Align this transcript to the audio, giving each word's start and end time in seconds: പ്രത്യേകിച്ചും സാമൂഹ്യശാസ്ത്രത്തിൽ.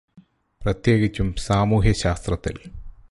പ്രത്യേകിച്ചും 0.61 1.35
സാമൂഹ്യശാസ്ത്രത്തിൽ. 1.37 2.57